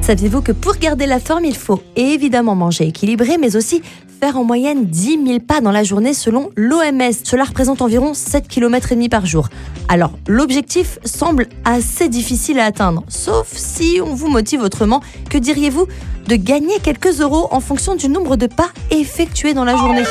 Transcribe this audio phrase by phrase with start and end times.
[0.00, 3.80] Saviez-vous que pour garder la forme, il faut évidemment manger équilibré, mais aussi
[4.20, 7.12] faire en moyenne 10 000 pas dans la journée selon l'OMS.
[7.22, 9.48] Cela représente environ 7 km et demi par jour.
[9.86, 15.00] Alors, l'objectif semble assez difficile à atteindre, sauf si on vous motive autrement.
[15.28, 15.86] Que diriez-vous
[16.26, 20.02] de gagner quelques euros en fonction du nombre de pas effectués dans la journée?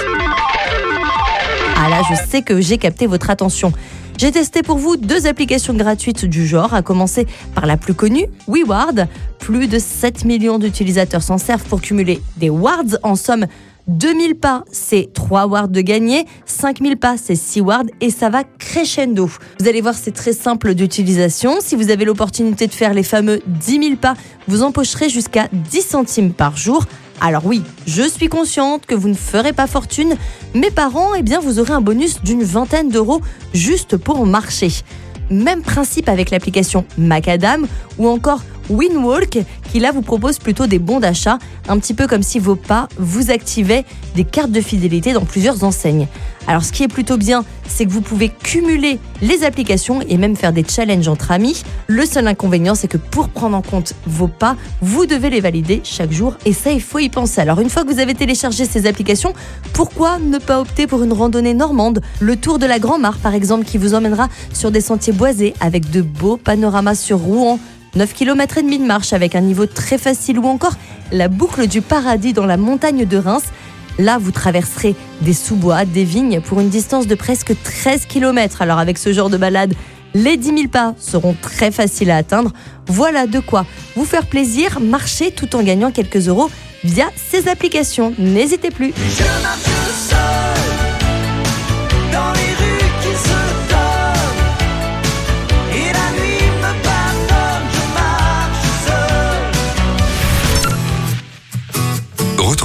[1.76, 3.74] Ah là, je sais que j'ai capté votre attention.
[4.20, 8.26] J'ai testé pour vous deux applications gratuites du genre, à commencer par la plus connue,
[8.50, 9.08] WeWard.
[9.40, 12.98] Plus de 7 millions d'utilisateurs s'en servent pour cumuler des wards.
[13.02, 13.46] En somme,
[13.88, 18.44] 2000 pas, c'est 3 wards de gagner, 5000 pas, c'est 6 wards et ça va
[18.44, 19.30] crescendo.
[19.58, 21.60] Vous allez voir, c'est très simple d'utilisation.
[21.62, 24.16] Si vous avez l'opportunité de faire les fameux 10 000 pas,
[24.50, 26.84] vous empocherez jusqu'à 10 centimes par jour.
[27.22, 30.16] Alors oui, je suis consciente que vous ne ferez pas fortune,
[30.54, 33.22] mais par an, eh bien, vous aurez un bonus d'une vingtaine d'euros
[33.54, 34.70] juste pour marcher.
[35.30, 39.40] Même principe avec l'application Macadam ou encore Winwalk
[39.72, 42.88] qui là vous propose plutôt des bons d'achat, un petit peu comme si vos pas
[42.98, 46.08] vous activaient des cartes de fidélité dans plusieurs enseignes.
[46.48, 50.36] Alors ce qui est plutôt bien, c'est que vous pouvez cumuler les applications et même
[50.36, 51.62] faire des challenges entre amis.
[51.86, 55.82] Le seul inconvénient, c'est que pour prendre en compte vos pas, vous devez les valider
[55.84, 57.42] chaque jour et ça, il faut y penser.
[57.42, 59.34] Alors une fois que vous avez téléchargé ces applications,
[59.74, 62.02] pourquoi ne pas opter pour une randonnée normande?
[62.20, 65.92] Le tour de la Grand-Mare par exemple qui vous emmènera sur des sentiers boisés avec
[65.92, 67.60] de beaux panoramas sur Rouen
[67.96, 70.76] 9 km et demi de marche avec un niveau très facile ou encore
[71.12, 73.44] la boucle du paradis dans la montagne de Reims.
[73.98, 78.62] Là, vous traverserez des sous-bois, des vignes pour une distance de presque 13 km.
[78.62, 79.74] Alors avec ce genre de balade,
[80.14, 82.52] les 10 000 pas seront très faciles à atteindre.
[82.88, 83.66] Voilà de quoi
[83.96, 86.50] vous faire plaisir, marcher tout en gagnant quelques euros
[86.84, 88.14] via ces applications.
[88.18, 88.94] N'hésitez plus.